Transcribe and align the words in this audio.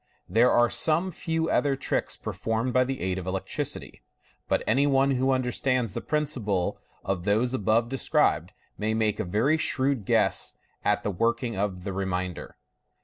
There 0.27 0.49
are 0.49 0.71
some 0.71 1.11
few 1.11 1.47
other 1.51 1.75
tricks 1.75 2.17
performed 2.17 2.73
by 2.73 2.85
the 2.85 3.01
aid 3.01 3.19
of 3.19 3.27
electricity, 3.27 4.01
but 4.47 4.63
any 4.65 4.87
one 4.87 5.11
who 5.11 5.29
understands 5.29 5.93
the 5.93 6.01
principle 6.01 6.79
of 7.05 7.23
those 7.23 7.53
above 7.53 7.87
described 7.89 8.51
may 8.79 8.95
make 8.95 9.19
a 9.19 9.23
very 9.23 9.59
shrewd 9.59 10.07
guess 10.07 10.55
at 10.83 11.03
the 11.03 11.11
working 11.11 11.55
of 11.55 11.83
the 11.83 11.93
remainder. 11.93 12.57